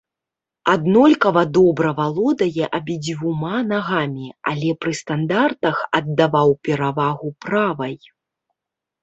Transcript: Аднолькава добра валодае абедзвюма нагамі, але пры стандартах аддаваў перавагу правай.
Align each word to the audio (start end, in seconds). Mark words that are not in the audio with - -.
Аднолькава 0.73 1.41
добра 1.57 1.91
валодае 1.99 2.65
абедзвюма 2.77 3.57
нагамі, 3.73 4.27
але 4.53 4.69
пры 4.87 4.91
стандартах 5.01 5.77
аддаваў 6.01 6.49
перавагу 6.71 7.29
правай. 7.47 7.95